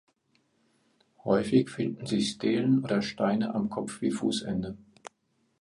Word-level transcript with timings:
Häufig 1.25 1.69
finden 1.69 2.07
sich 2.07 2.31
Stelen 2.31 2.83
oder 2.83 3.03
Steine 3.03 3.53
am 3.53 3.69
Kopf- 3.69 4.01
wie 4.01 4.09
Fußende. 4.09 4.75